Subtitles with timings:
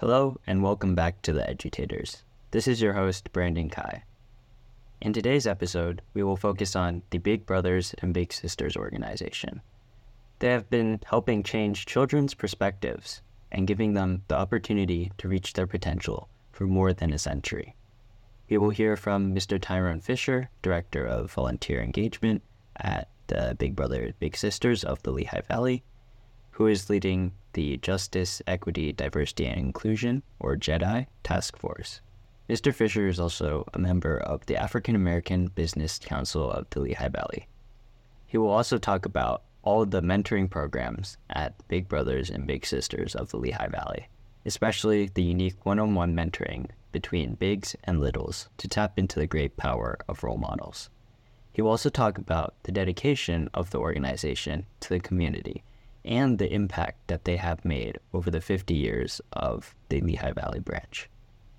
[0.00, 2.22] Hello, and welcome back to The Edutators.
[2.50, 4.02] This is your host, Brandon Kai.
[5.00, 9.62] In today's episode, we will focus on the Big Brothers and Big Sisters organization.
[10.40, 15.66] They have been helping change children's perspectives and giving them the opportunity to reach their
[15.66, 17.74] potential for more than a century.
[18.50, 19.58] We will hear from Mr.
[19.58, 22.42] Tyrone Fisher, Director of Volunteer Engagement
[22.76, 25.84] at the Big Brother Big Sisters of the Lehigh Valley,
[26.56, 32.00] who is leading the Justice, Equity, Diversity, and Inclusion, or JEDI, Task Force.
[32.48, 32.74] Mr.
[32.74, 37.46] Fisher is also a member of the African American Business Council of the Lehigh Valley.
[38.26, 42.64] He will also talk about all of the mentoring programs at Big Brothers and Big
[42.64, 44.08] Sisters of the Lehigh Valley,
[44.46, 49.26] especially the unique one on one mentoring between bigs and littles to tap into the
[49.26, 50.88] great power of role models.
[51.52, 55.62] He will also talk about the dedication of the organization to the community
[56.06, 60.60] and the impact that they have made over the 50 years of the Lehigh Valley
[60.60, 61.10] branch.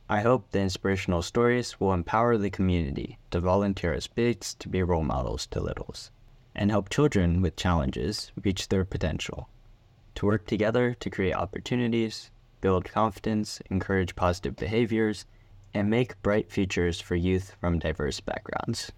[0.10, 4.82] I hope the inspirational stories will empower the community to volunteer as bigs to be
[4.82, 6.12] role models to littles
[6.58, 9.48] and help children with challenges reach their potential.
[10.16, 15.26] To work together to create opportunities, build confidence, encourage positive behaviors,
[15.74, 18.92] and make bright futures for youth from diverse backgrounds.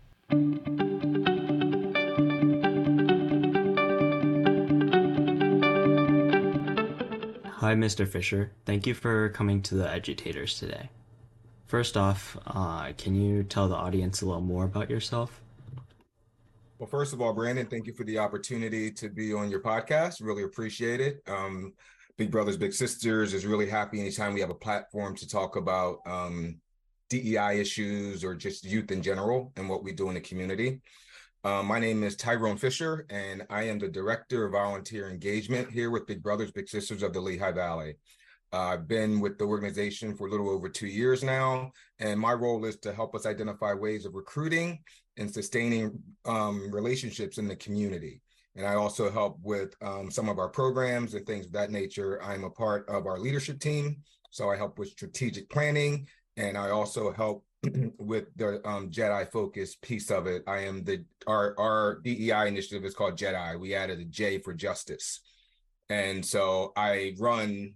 [7.60, 8.08] Hi, Mr.
[8.08, 8.54] Fisher.
[8.66, 10.90] Thank you for coming to the Edutators today.
[11.68, 15.42] First off, uh, can you tell the audience a little more about yourself?
[16.78, 20.26] Well, first of all, Brandon, thank you for the opportunity to be on your podcast.
[20.26, 21.22] Really appreciate it.
[21.28, 21.74] Um,
[22.16, 25.98] Big Brothers Big Sisters is really happy anytime we have a platform to talk about
[26.06, 26.62] um,
[27.10, 30.80] DEI issues or just youth in general and what we do in the community.
[31.46, 35.90] Uh, my name is Tyrone Fisher, and I am the Director of Volunteer Engagement here
[35.90, 37.96] with Big Brothers Big Sisters of the Lehigh Valley.
[38.52, 42.34] Uh, I've been with the organization for a little over two years now, and my
[42.34, 44.80] role is to help us identify ways of recruiting
[45.16, 48.22] and sustaining um, relationships in the community.
[48.58, 52.22] And I also help with um, some of our programs and things of that nature.
[52.22, 56.72] I'm a part of our leadership team, so I help with strategic planning, and I
[56.72, 57.46] also help
[57.98, 60.44] with the um, JEDI focus piece of it.
[60.48, 63.60] I am the our our DEI initiative is called JEDI.
[63.60, 65.22] We added a J for justice,
[65.90, 67.74] and so I run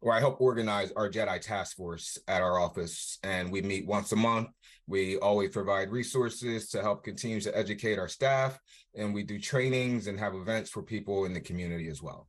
[0.00, 4.12] or I help organize our JEDI task force at our office, and we meet once
[4.12, 4.48] a month.
[4.86, 8.58] We always provide resources to help continue to educate our staff,
[8.94, 12.28] and we do trainings and have events for people in the community as well.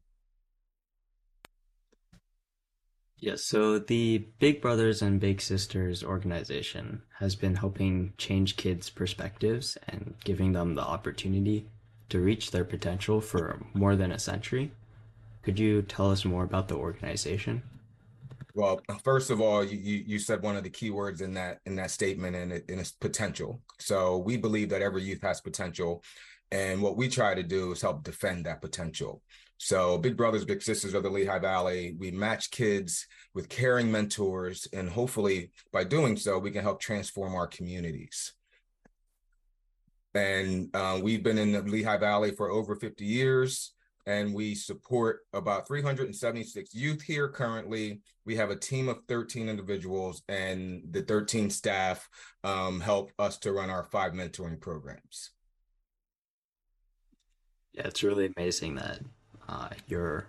[3.17, 9.77] Yes, so the Big Brothers and Big Sisters organization has been helping change kids' perspectives
[9.87, 11.65] and giving them the opportunity
[12.09, 14.71] to reach their potential for more than a century.
[15.43, 17.63] Could you tell us more about the organization?
[18.53, 21.75] Well, first of all, you, you said one of the key words in that in
[21.75, 23.61] that statement, and, it, and it's potential.
[23.79, 26.03] So we believe that every youth has potential,
[26.51, 29.21] and what we try to do is help defend that potential.
[29.57, 34.67] So, Big Brothers, Big Sisters of the Lehigh Valley, we match kids with caring mentors,
[34.73, 38.33] and hopefully, by doing so, we can help transform our communities.
[40.13, 43.73] And uh, we've been in the Lehigh Valley for over 50 years,
[44.05, 48.01] and we support about 376 youth here currently.
[48.25, 52.07] We have a team of 13 individuals, and the 13 staff
[52.43, 55.31] um, help us to run our five mentoring programs.
[57.73, 58.99] Yeah, it's really amazing that
[59.47, 60.27] uh, your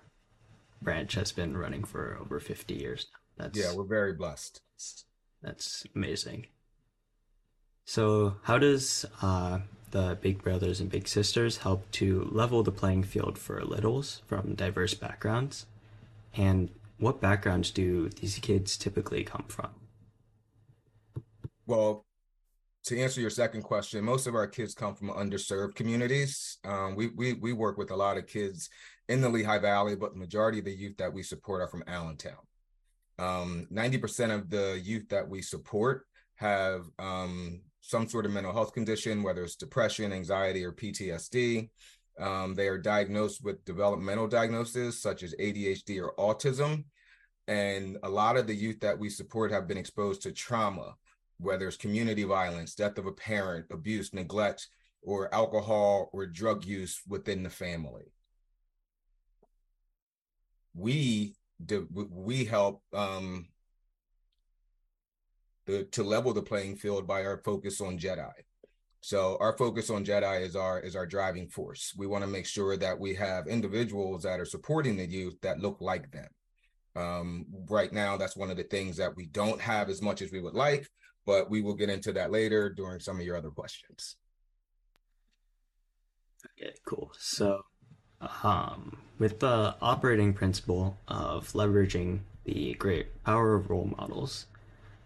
[0.82, 3.44] branch has been running for over 50 years now.
[3.44, 4.60] That's, yeah, we're very blessed.
[5.42, 6.46] That's amazing.
[7.84, 9.60] So, how does uh,
[9.90, 14.54] the Big Brothers and Big Sisters help to level the playing field for littles from
[14.54, 15.66] diverse backgrounds?
[16.34, 19.70] And what backgrounds do these kids typically come from?
[21.66, 22.05] Well,
[22.86, 26.58] to answer your second question, most of our kids come from underserved communities.
[26.64, 28.70] Um, we, we we work with a lot of kids
[29.08, 31.84] in the Lehigh Valley, but the majority of the youth that we support are from
[31.86, 32.38] Allentown.
[33.18, 36.06] Um, 90% of the youth that we support
[36.36, 41.70] have um, some sort of mental health condition, whether it's depression, anxiety, or PTSD.
[42.20, 46.84] Um, they are diagnosed with developmental diagnoses such as ADHD or autism.
[47.48, 50.94] And a lot of the youth that we support have been exposed to trauma,
[51.38, 54.68] whether it's community violence, death of a parent, abuse, neglect,
[55.02, 58.12] or alcohol or drug use within the family.
[60.74, 63.46] We do, we help um,
[65.66, 68.32] the, to level the playing field by our focus on JEDI.
[69.00, 71.94] So our focus on JEDI is our is our driving force.
[71.96, 75.60] We want to make sure that we have individuals that are supporting the youth that
[75.60, 76.28] look like them.
[76.96, 80.32] Um, right now, that's one of the things that we don't have as much as
[80.32, 80.88] we would like,
[81.26, 84.16] but we will get into that later during some of your other questions.
[86.58, 87.10] Okay, cool.
[87.18, 87.62] So,
[88.42, 94.46] um, with the operating principle of leveraging the great power of role models,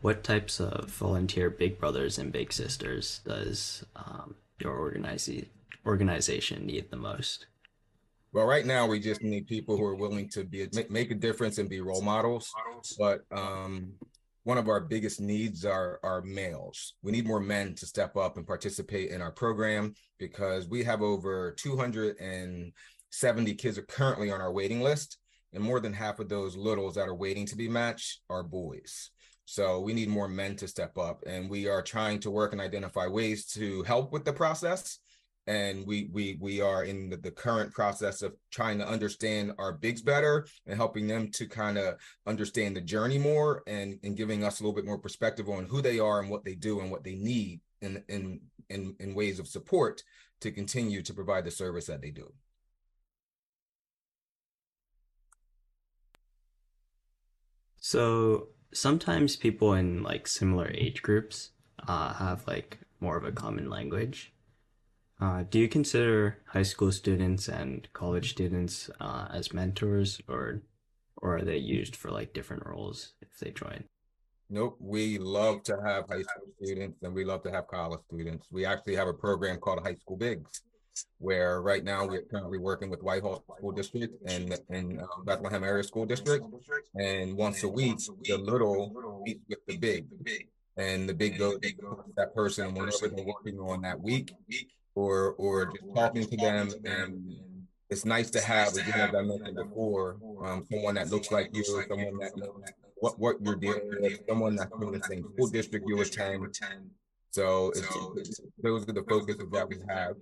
[0.03, 5.49] what types of volunteer big brothers and big sisters does um, your organization
[5.87, 7.47] organization need the most?
[8.33, 11.59] Well, right now we just need people who are willing to be make a difference
[11.59, 12.53] and be role models.
[12.99, 13.95] But um,
[14.45, 16.95] one of our biggest needs are are males.
[17.03, 21.03] We need more men to step up and participate in our program because we have
[21.03, 25.19] over 270 kids are currently on our waiting list,
[25.53, 29.11] and more than half of those littles that are waiting to be matched are boys.
[29.45, 32.61] So we need more men to step up, and we are trying to work and
[32.61, 35.01] identify ways to help with the process
[35.51, 39.73] and we we we are in the, the, current process of trying to understand our
[39.73, 44.45] bigs better and helping them to kind of understand the journey more and and giving
[44.45, 46.89] us a little bit more perspective on who they are and what they do and
[46.89, 50.05] what they need in in in, in ways of support
[50.39, 52.33] to continue to provide the service that they do.
[57.79, 61.51] So sometimes people in like similar age groups
[61.89, 64.33] uh, have like more of a common language
[65.21, 70.63] uh, do you consider high school students and college students uh, as mentors, or
[71.19, 73.85] or are they used for like different roles if they join?
[74.49, 74.77] Nope.
[74.81, 78.47] We love to have high school students and we love to have college students.
[78.51, 80.63] We actually have a program called High School Bigs,
[81.19, 85.85] where right now we're currently working with Whitehall School District and in uh, Bethlehem Area
[85.85, 86.45] School District.
[86.97, 90.07] And once a week, the little meets with the big,
[90.77, 91.59] and the big goes
[92.17, 94.33] that person whenever they're working on that week
[94.95, 97.37] or or just talking to them and
[97.91, 101.65] it's nice to have again as I mentioned before um, someone that looks like you
[101.65, 102.63] someone that knows
[102.97, 106.51] what what you're dealing with someone that's in the same school district you attend.
[107.31, 110.15] so it's, those are the focuses that we have.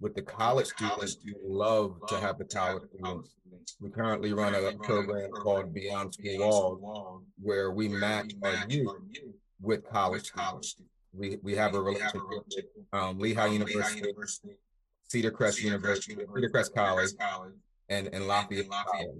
[0.00, 3.36] with the college students we love to have the college students.
[3.80, 8.94] we currently run a program called Beyond School Walls where we match our youth
[9.60, 10.76] with college students
[11.16, 12.22] we we have a relationship.
[12.28, 14.12] With um, Lehigh University,
[15.08, 17.10] Cedar Crest University, Cedar Crest College,
[17.88, 19.16] and and Lafayette College,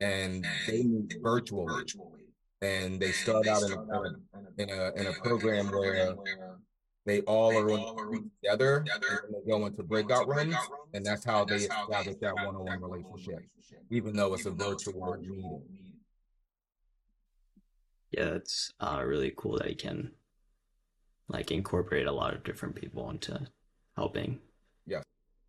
[0.00, 1.84] and they meet virtually,
[2.62, 6.14] and they start out in a in a in a program where
[7.06, 10.56] they all are on together and they go into breakout rooms,
[10.92, 13.48] and that's how they establish that one-on-one relationship,
[13.90, 15.62] even though it's a virtual meeting.
[18.10, 20.10] Yeah, it's uh, really cool that you can
[21.30, 23.40] like incorporate a lot of different people into
[23.96, 24.38] helping.
[24.86, 25.02] Yeah.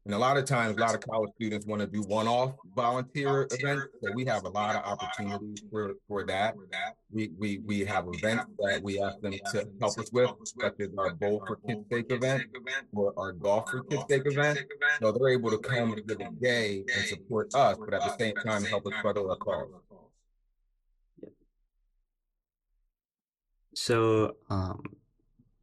[0.06, 3.48] And a lot of times, a lot of college students want to do one-off volunteer
[3.52, 3.88] events.
[4.02, 6.56] So we have a lot of opportunities for, for that.
[7.14, 10.90] We, we we have events that we ask them to help us with, such as
[10.98, 12.44] our Bowl for Kids Sake event
[12.94, 14.60] or our Golf for Kids Sake event.
[15.02, 18.36] So they're able to come get a day and support us, but at the same
[18.38, 19.68] time help us further our cause.
[23.76, 24.82] So, um,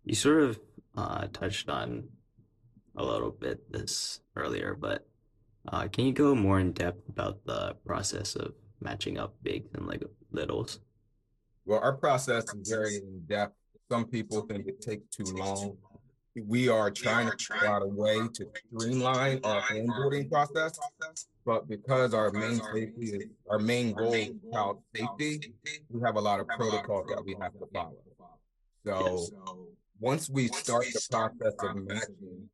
[0.08, 0.60] you sort of
[0.96, 2.08] uh, touched on
[2.96, 5.06] a little bit this earlier, but
[5.70, 9.86] uh, can you go more in depth about the process of matching up bigs and
[9.86, 10.02] like
[10.32, 10.80] littles?
[11.66, 13.54] Well, our process is very in depth.
[13.90, 15.76] Some people think it takes too long.
[16.46, 20.78] We are trying to figure out a way to streamline our onboarding process,
[21.44, 25.52] but because our main safety is our main goal is child safety,
[25.90, 27.96] we have a lot of protocol that we have to follow.
[28.86, 29.26] So
[30.00, 32.48] once we start the process of matching,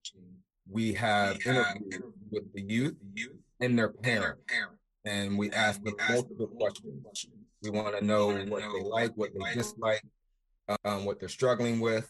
[0.71, 4.43] we have interviews with the youth youth and their parents,
[5.05, 6.95] and we ask them multiple questions.
[7.63, 10.03] We want to know what they like, what they dislike,
[10.85, 12.09] um, what they're struggling with.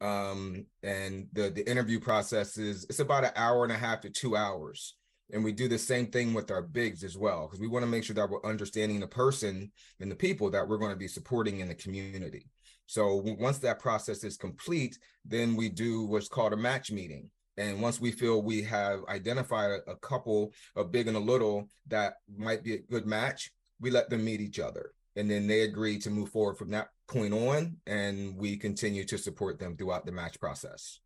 [0.00, 4.10] Um, and the the interview process is it's about an hour and a half to
[4.10, 4.96] two hours.
[5.32, 7.90] And we do the same thing with our bigs as well, because we want to
[7.90, 11.08] make sure that we're understanding the person and the people that we're going to be
[11.08, 12.50] supporting in the community.
[12.92, 17.30] So once that process is complete, then we do what's called a match meeting.
[17.56, 22.16] And once we feel we have identified a, couple, a big and a little, that
[22.36, 24.92] might be a good match, we let them meet each other.
[25.16, 27.78] And then they agree to move forward from that point on.
[27.86, 31.00] And we continue to support them throughout the match process.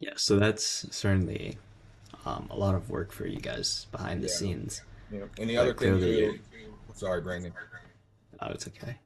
[0.00, 1.58] Yeah, so that's certainly
[2.24, 4.34] um, a lot of work for you guys behind the yeah.
[4.34, 4.82] scenes.
[5.12, 5.26] Yeah.
[5.38, 6.40] And the other thing,
[6.92, 7.52] sorry, Brandon.
[8.40, 8.98] Oh, it's okay.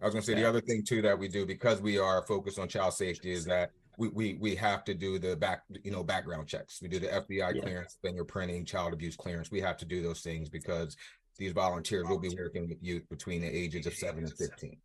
[0.00, 0.40] I was gonna say yeah.
[0.40, 3.44] the other thing too that we do because we are focused on child safety is
[3.46, 6.80] that we we we have to do the back you know background checks.
[6.82, 7.60] We do the FBI yeah.
[7.60, 9.50] clearance, fingerprinting, child abuse clearance.
[9.50, 10.96] We have to do those things because
[11.38, 14.76] these volunteers will be working with youth between the ages of seven and 15.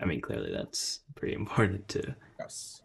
[0.00, 2.14] I mean, clearly that's pretty important too.
[2.40, 2.82] Yes.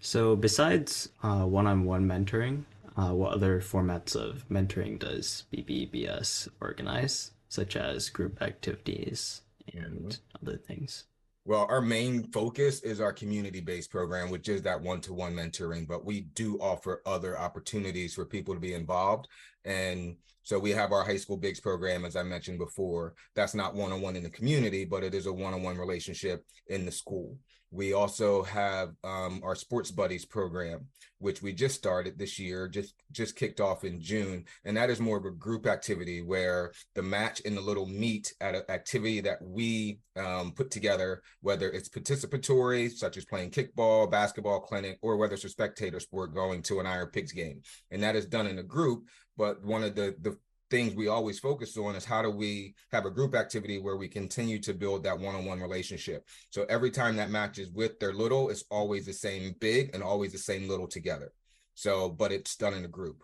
[0.00, 2.64] So, besides uh, one-on-one mentoring,
[2.96, 9.42] uh, what other formats of mentoring does BBBS organize, such as group activities
[9.74, 10.46] and mm-hmm.
[10.46, 11.04] other things?
[11.44, 15.34] Well, our main focus is our community based program, which is that one to one
[15.34, 19.26] mentoring, but we do offer other opportunities for people to be involved.
[19.64, 23.14] And so we have our high school bigs program, as I mentioned before.
[23.34, 25.78] That's not one on one in the community, but it is a one on one
[25.78, 27.36] relationship in the school.
[27.72, 30.86] We also have um, our sports buddies program,
[31.18, 34.98] which we just started this year, just just kicked off in June, and that is
[34.98, 39.20] more of a group activity where the match and the little meet at an activity
[39.20, 45.16] that we um, put together, whether it's participatory, such as playing kickball, basketball clinic, or
[45.16, 47.62] whether it's a spectator sport going to an IronPigs game,
[47.92, 49.04] and that is done in a group.
[49.40, 50.36] But one of the the
[50.68, 54.06] things we always focus on is how do we have a group activity where we
[54.06, 56.28] continue to build that one-on-one relationship.
[56.50, 60.32] So every time that matches with their little it's always the same big and always
[60.32, 61.32] the same little together.
[61.74, 63.22] So but it's done in a group.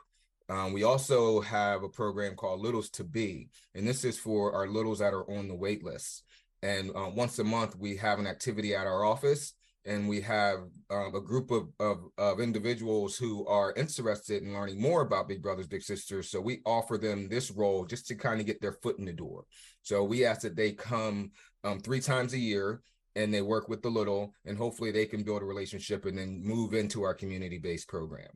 [0.49, 4.67] Um, we also have a program called littles to be and this is for our
[4.67, 6.23] littles that are on the wait list.
[6.63, 9.53] And uh, once a month we have an activity at our office
[9.87, 10.59] and we have
[10.91, 15.43] um, a group of, of, of individuals who are interested in learning more about Big
[15.43, 16.29] Brothers Big Sisters.
[16.29, 19.13] So we offer them this role just to kind of get their foot in the
[19.13, 19.45] door.
[19.83, 21.31] So we ask that they come
[21.63, 22.83] um, three times a year
[23.15, 26.43] and they work with the little, and hopefully they can build a relationship and then
[26.45, 28.29] move into our community based program.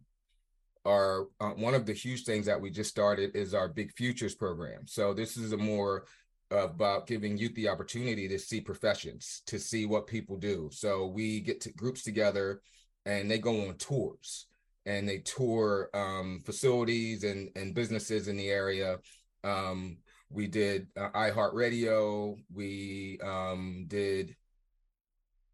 [0.86, 4.34] Our uh, one of the huge things that we just started is our Big Futures
[4.34, 4.86] program.
[4.86, 6.06] So this is a more
[6.50, 10.68] about giving youth the opportunity to see professions, to see what people do.
[10.72, 12.60] So we get to groups together
[13.06, 14.46] and they go on tours
[14.86, 18.98] and they tour um, facilities and, and businesses in the area.
[19.44, 22.36] Um, we did uh, iHeartRadio.
[22.52, 24.36] We um, did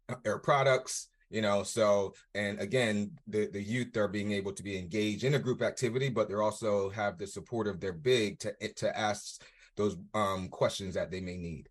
[0.09, 4.63] uh, Air Products you know so and again the the youth are being able to
[4.63, 8.39] be engaged in a group activity but they're also have the support of their big
[8.39, 9.43] to to ask
[9.77, 11.69] those um, questions that they may need.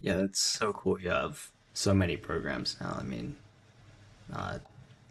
[0.00, 0.98] Yeah, that's so cool.
[0.98, 2.96] You have so many programs now.
[2.98, 3.36] I mean,
[4.32, 4.58] uh,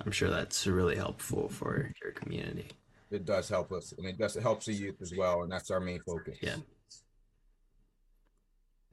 [0.01, 2.69] I'm sure that's really helpful for your community.
[3.11, 5.69] It does help us, and it does it helps the youth as well, and that's
[5.71, 6.37] our main focus.
[6.41, 6.57] Yeah.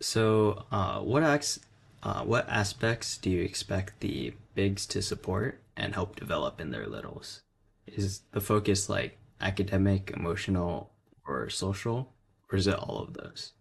[0.01, 1.61] So, uh, what acts,
[2.03, 6.87] uh, what aspects do you expect the bigs to support and help develop in their
[6.87, 7.43] littles?
[7.87, 10.91] Is the focus like academic, emotional,
[11.27, 12.15] or social,
[12.51, 13.53] or is it all of those?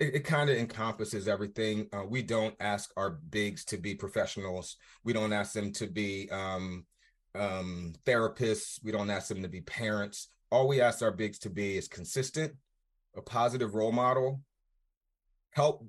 [0.00, 1.88] It, it kind of encompasses everything.
[1.92, 4.76] Uh, we don't ask our bigs to be professionals.
[5.04, 6.84] We don't ask them to be um,
[7.34, 8.82] um, therapists.
[8.82, 10.28] We don't ask them to be parents.
[10.50, 12.52] All we ask our bigs to be is consistent,
[13.16, 14.40] a positive role model,
[15.50, 15.86] help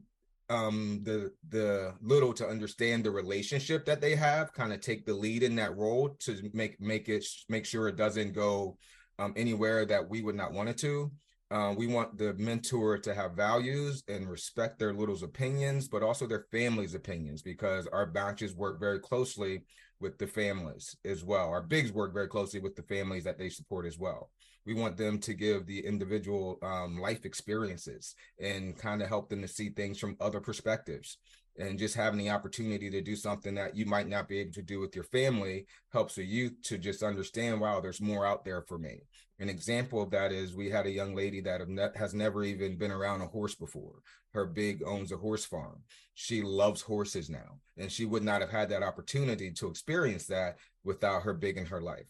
[0.50, 5.14] um the the little to understand the relationship that they have kind of take the
[5.14, 8.78] lead in that role to make make it make sure it doesn't go
[9.20, 11.12] um, anywhere that we would not want it to.
[11.52, 16.26] Uh, we want the mentor to have values and respect their little's opinions, but also
[16.26, 19.64] their family's opinions, because our batches work very closely
[20.00, 21.50] with the families as well.
[21.50, 24.32] Our bigs work very closely with the families that they support as well.
[24.66, 29.42] We want them to give the individual um, life experiences and kind of help them
[29.44, 31.18] to see things from other perspectives
[31.58, 34.62] and just having the opportunity to do something that you might not be able to
[34.62, 38.62] do with your family helps a youth to just understand wow there's more out there
[38.62, 39.02] for me.
[39.40, 41.62] An example of that is we had a young lady that
[41.96, 44.02] has never even been around a horse before.
[44.34, 45.82] Her big owns a horse farm.
[46.14, 50.58] She loves horses now and she would not have had that opportunity to experience that
[50.84, 52.08] without her big in her life.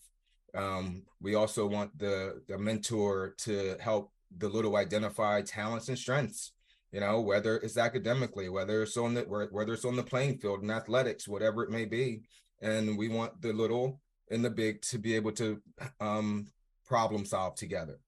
[0.55, 6.51] Um, we also want the the mentor to help the little identify talents and strengths
[6.95, 10.63] you know whether it's academically whether it's on the whether it's on the playing field
[10.63, 12.21] in athletics whatever it may be.
[12.61, 13.99] And we want the little
[14.31, 15.61] and the big to be able to
[15.99, 16.47] um,
[16.85, 17.99] problem solve together.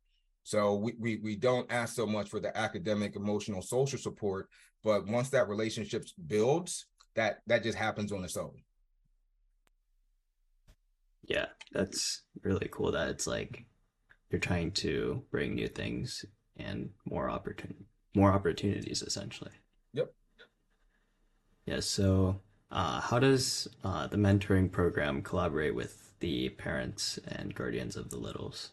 [0.43, 4.47] So we, we we don't ask so much for the academic emotional social support
[4.85, 8.55] but once that relationship builds that that just happens on its own.
[11.23, 13.65] Yeah that's really cool that it's like
[14.31, 16.23] you're trying to bring new things
[16.55, 17.85] and more opportunity
[18.17, 19.51] more opportunities essentially.
[19.93, 20.13] Yep.
[21.65, 21.79] Yeah.
[21.79, 28.09] So, uh, how does uh, the mentoring program collaborate with the parents and guardians of
[28.09, 28.71] the littles?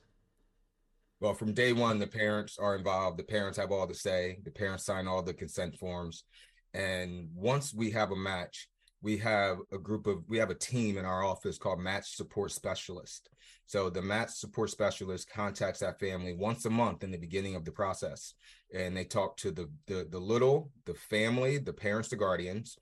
[1.20, 3.18] Well, from day one, the parents are involved.
[3.18, 4.38] The parents have all the say.
[4.44, 6.24] The parents sign all the consent forms.
[6.72, 8.68] And once we have a match,
[9.04, 12.50] we have a group of we have a team in our office called match support
[12.50, 13.28] specialist.
[13.66, 17.66] So the match support specialist contacts that family once a month in the beginning of
[17.66, 18.32] the process
[18.74, 22.78] and they talk to the the, the little the family the parents the guardians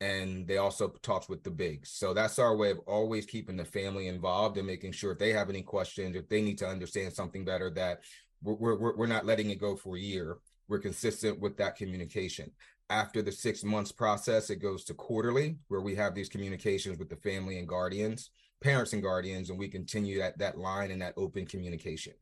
[0.00, 1.90] and they also talks with the bigs.
[1.90, 5.32] So that's our way of always keeping the family involved and making sure if they
[5.32, 7.98] have any questions if they need to understand something better that
[8.44, 10.36] we're, we're, we're not letting it go for a year
[10.68, 12.50] we're consistent with that communication
[12.90, 17.08] after the six months process, it goes to quarterly, where we have these communications with
[17.08, 18.30] the family and guardians,
[18.62, 22.12] parents and guardians, and we continue that that line and that open communication.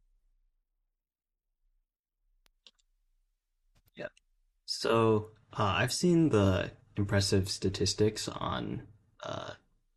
[3.97, 4.09] Yeah.
[4.65, 8.83] So uh, I've seen the impressive statistics on
[9.25, 9.51] uh,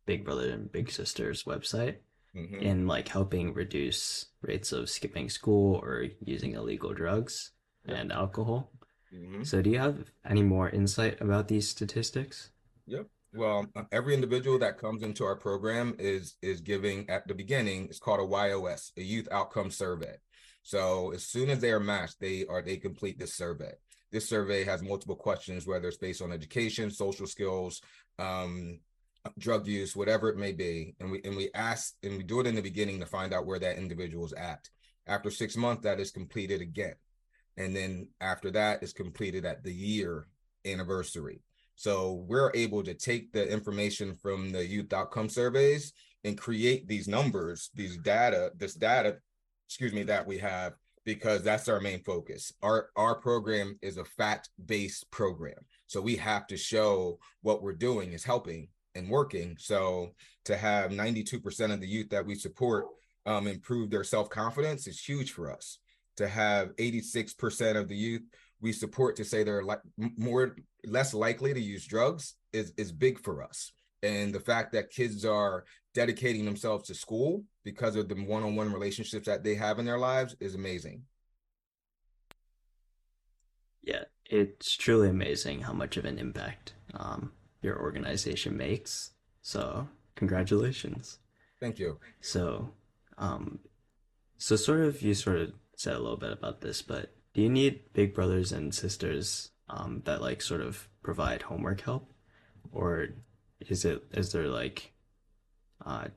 [0.04, 1.96] Big Brother and Big Sisters website
[2.34, 2.56] mm-hmm.
[2.56, 7.52] in like helping reduce rates of skipping school or using illegal drugs
[7.88, 8.70] and alcohol.
[9.14, 9.44] Mm-hmm.
[9.44, 12.50] So, do you have any more insight about these statistics?
[12.86, 13.06] Yep.
[13.34, 17.84] Well, every individual that comes into our program is is giving at the beginning.
[17.84, 20.16] It's called a YOS, a Youth Outcome Survey.
[20.62, 23.72] So, as soon as they are matched, they are they complete this survey.
[24.10, 27.82] This survey has multiple questions, whether it's based on education, social skills,
[28.18, 28.80] um,
[29.38, 32.46] drug use, whatever it may be, and we and we ask and we do it
[32.46, 34.68] in the beginning to find out where that individual is at.
[35.06, 36.94] After six months, that is completed again
[37.56, 40.28] and then after that is completed at the year
[40.64, 41.40] anniversary.
[41.74, 45.92] So we're able to take the information from the youth outcome surveys
[46.24, 49.18] and create these numbers these data this data
[49.66, 50.72] excuse me that we have
[51.04, 52.52] because that's our main focus.
[52.62, 55.64] Our our program is a fact based program.
[55.86, 59.56] So we have to show what we're doing is helping and working.
[59.58, 60.10] So
[60.46, 62.86] to have 92% of the youth that we support
[63.24, 65.78] um, improve their self-confidence is huge for us
[66.16, 68.22] to have 86% of the youth
[68.60, 69.80] we support to say they're like
[70.16, 70.56] more
[70.86, 73.72] less likely to use drugs is is big for us.
[74.02, 79.26] And the fact that kids are dedicating themselves to school because of the one-on-one relationships
[79.26, 81.02] that they have in their lives is amazing.
[83.82, 89.12] Yeah it's truly amazing how much of an impact um, your organization makes.
[89.42, 91.18] So congratulations.
[91.60, 91.98] Thank you.
[92.20, 92.70] So
[93.18, 93.60] um,
[94.38, 97.48] so sort of you sort of said a little bit about this, but do you
[97.48, 102.12] need big brothers and sisters um, that like sort of provide homework help,
[102.72, 103.08] or
[103.60, 104.92] is it is there like,
[105.84, 106.08] uh,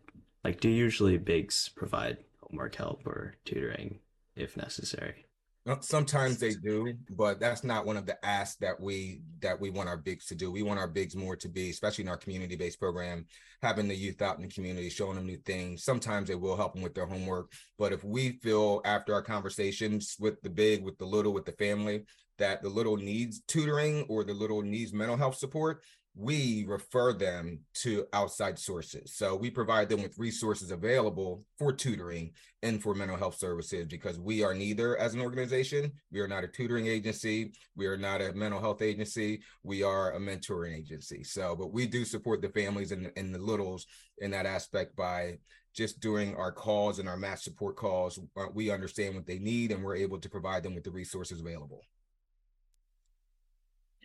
[0.43, 4.00] like do usually bigs provide homework help or tutoring
[4.36, 5.26] if necessary?
[5.69, 9.69] Uh, sometimes they do, but that's not one of the asks that we that we
[9.69, 10.51] want our bigs to do.
[10.51, 13.27] We want our bigs more to be, especially in our community-based program,
[13.62, 15.84] having the youth out in the community, showing them new things.
[15.84, 20.15] Sometimes they will help them with their homework, but if we feel after our conversations
[20.19, 22.03] with the big, with the little, with the family,
[22.39, 25.84] that the little needs tutoring or the little needs mental health support,
[26.15, 29.13] we refer them to outside sources.
[29.15, 34.19] So we provide them with resources available for tutoring and for mental health services because
[34.19, 35.93] we are neither as an organization.
[36.12, 37.54] We are not a tutoring agency.
[37.76, 39.41] We are not a mental health agency.
[39.63, 41.24] We are a mentoring agency.
[41.24, 43.86] So, but we do support the families and, and the littles
[44.17, 45.38] in that aspect by
[45.74, 48.19] just doing our calls and our match support calls.
[48.36, 51.39] Uh, we understand what they need and we're able to provide them with the resources
[51.39, 51.82] available.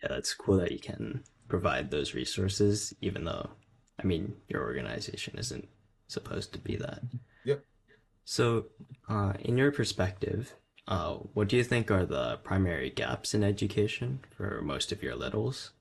[0.01, 3.51] Yeah, that's cool that you can provide those resources, even though,
[3.99, 5.67] I mean, your organization isn't
[6.07, 7.01] supposed to be that.
[7.43, 7.63] Yep.
[8.23, 8.65] So,
[9.07, 10.55] uh, in your perspective,
[10.87, 15.15] uh, what do you think are the primary gaps in education for most of your
[15.15, 15.71] littles,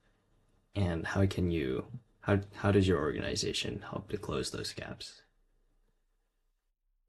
[0.75, 1.87] and how can you
[2.21, 5.23] how how does your organization help to close those gaps?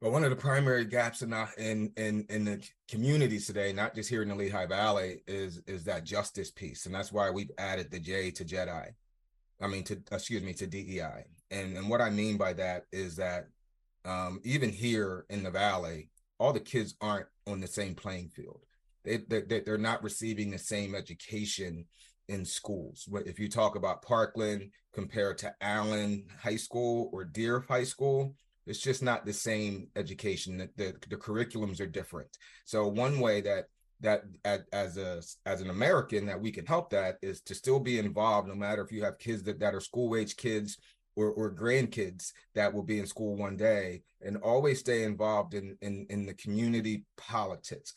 [0.06, 3.96] But one of the primary gaps in the, in in in the communities today, not
[3.96, 7.50] just here in the Lehigh Valley, is is that justice piece, and that's why we've
[7.58, 8.90] added the J to Jedi.
[9.60, 13.16] I mean, to excuse me, to DEI, and and what I mean by that is
[13.16, 13.48] that
[14.06, 18.62] um, even here in the valley, all the kids aren't on the same playing field.
[19.06, 21.84] They, they they're not receiving the same education
[22.28, 23.10] in schools.
[23.26, 28.36] If you talk about Parkland compared to Allen High School or Dieruff High School,
[28.66, 30.58] it's just not the same education.
[30.58, 32.30] The, the, the curriculums are different.
[32.66, 33.66] So one way that
[34.02, 34.24] that
[34.74, 38.48] as a as an American that we can help that is to still be involved,
[38.48, 40.78] no matter if you have kids that, that are school age kids
[41.16, 45.78] or, or grandkids that will be in school one day, and always stay involved in
[45.82, 47.94] in, in the community politics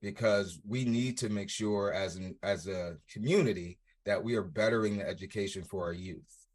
[0.00, 4.98] because we need to make sure as an as a community that we are bettering
[4.98, 6.46] the education for our youth.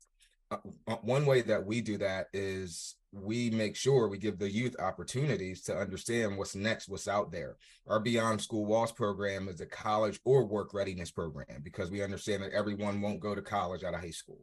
[0.51, 0.57] Uh,
[1.01, 5.61] one way that we do that is we make sure we give the youth opportunities
[5.61, 7.55] to understand what's next, what's out there.
[7.87, 12.43] Our Beyond School Walls program is a college or work readiness program because we understand
[12.43, 14.41] that everyone won't go to college out of high school.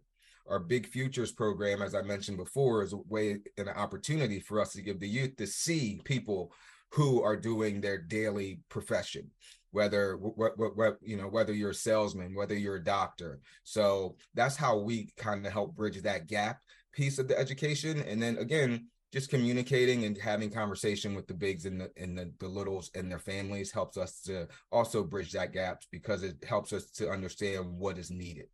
[0.48, 4.58] our Big Futures program, as I mentioned before, is a way and an opportunity for
[4.58, 6.52] us to give the youth to see people
[6.90, 9.30] who are doing their daily profession
[9.72, 14.14] whether what, what, what you know whether you're a salesman whether you're a doctor so
[14.34, 16.60] that's how we kind of help bridge that gap
[16.92, 18.00] piece of the education.
[18.02, 22.32] And then again just communicating and having conversation with the bigs and the and the,
[22.40, 26.72] the littles and their families helps us to also bridge that gap because it helps
[26.72, 28.46] us to understand what is needed.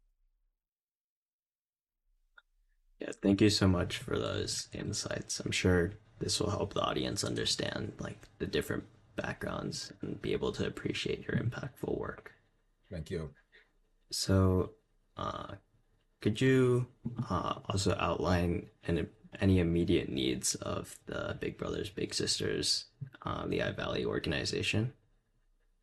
[3.01, 5.39] Yeah thank you so much for those insights.
[5.41, 8.83] I'm sure this will help the audience understand like the different
[9.15, 12.33] backgrounds and be able to appreciate your impactful work.
[12.91, 13.31] Thank you.
[14.11, 14.73] So
[15.17, 15.55] uh,
[16.21, 16.87] could you
[17.31, 19.09] uh, also outline an
[19.41, 22.87] any immediate needs of the Big Brothers Big Sisters
[23.25, 24.93] uh, Lehigh Valley organization?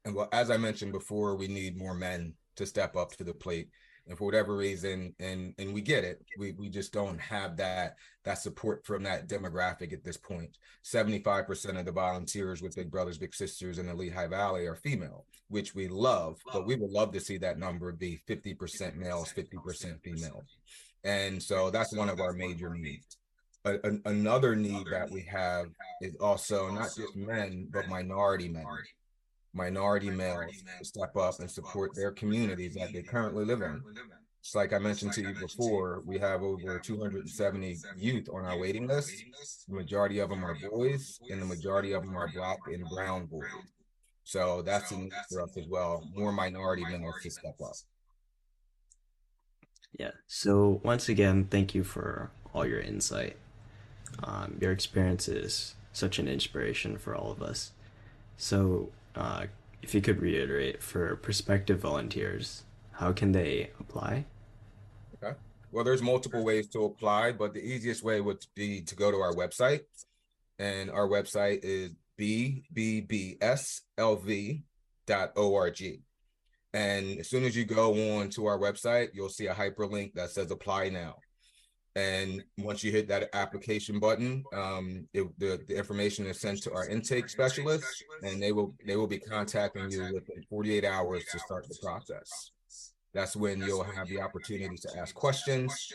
[0.04, 3.34] And well, as I mentioned before, we need more men to step up to the
[3.34, 3.69] plate.
[4.08, 7.96] And for whatever reason, and and we get it, we we just don't have that
[8.24, 10.58] that support from that demographic at this point.
[10.84, 14.68] Seventy five percent of the volunteers with Big Brothers Big Sisters in the Lehigh Valley
[14.68, 18.54] are female, which we love, but we would love to see that number be fifty
[18.54, 20.58] percent males, fifty percent females.
[21.04, 23.18] And so that's one of our major needs
[24.06, 25.68] another need that we have
[26.02, 28.65] is also not just men, but minority men,
[29.56, 33.82] minority males to step up and support their communities that they currently live in.
[34.41, 38.88] It's like I mentioned to you before, we have over 270 youth on our waiting
[38.88, 39.12] list.
[39.68, 43.26] The majority of them are boys, and the majority of them are black and brown
[43.26, 43.48] boys.
[44.24, 46.04] So that's a need for us as well.
[46.13, 47.74] More minority males to step up.
[49.98, 50.12] Yeah.
[50.28, 53.38] So once again, thank you for all your insight.
[54.24, 57.72] Um, your experience is such an inspiration for all of us.
[58.38, 59.45] So, uh,
[59.82, 64.25] if you could reiterate for prospective volunteers, how can they apply?
[65.23, 65.36] Okay.
[65.71, 69.17] Well, there's multiple ways to apply, but the easiest way would be to go to
[69.17, 69.82] our website.
[70.58, 73.41] And our website is bbbslv.org.
[76.73, 80.32] And as soon as you go on to our website, you'll see a hyperlink that
[80.32, 81.15] says apply now
[81.95, 86.73] and once you hit that application button um, it, the, the information is sent to
[86.73, 91.39] our intake specialist and they will they will be contacting you within 48 hours to
[91.39, 92.51] start the process.
[93.13, 95.93] That's when you'll have the opportunity to ask questions.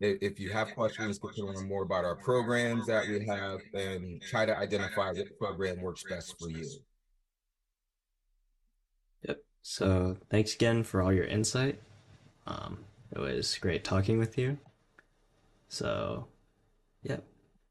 [0.00, 4.44] If you have questions to learn more about our programs that we have and try
[4.44, 6.68] to identify what program works best for you.
[9.26, 9.38] Yep.
[9.62, 11.80] So thanks again for all your insight.
[12.46, 14.58] Um, it was great talking with you
[15.68, 16.28] so,
[17.02, 17.24] yep.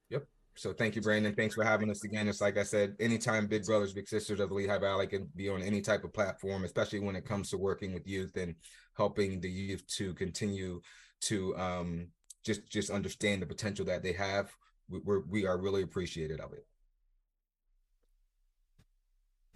[0.10, 0.26] Yep.
[0.56, 1.36] So thank you, Brandon.
[1.36, 2.28] Thanks for having us again.
[2.28, 5.50] It's like I said, anytime Big Brothers, Big Sisters of the Lehigh Valley can be
[5.50, 8.56] on any type of platform, especially when it comes to working with youth and
[8.96, 10.82] helping the youth to continue
[11.22, 12.08] to um,
[12.44, 14.52] just just understand the potential that they have.
[14.90, 16.66] We, we're we are really appreciated of it.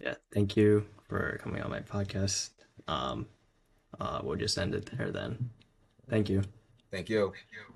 [0.00, 2.50] Yeah, thank you for coming on my podcast.
[2.88, 3.26] Um,
[4.00, 5.50] uh, we'll just end it there then.
[6.08, 6.42] Thank you.
[6.90, 7.26] Thank you.
[7.26, 7.74] Thank you.